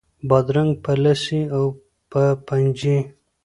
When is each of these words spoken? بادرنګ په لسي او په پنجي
بادرنګ 0.29 0.71
په 0.83 0.91
لسي 1.03 1.41
او 1.55 1.65
په 2.11 2.23
پنجي 2.47 2.97